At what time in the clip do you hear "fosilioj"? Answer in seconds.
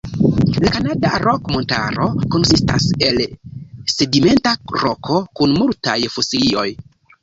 6.19-6.71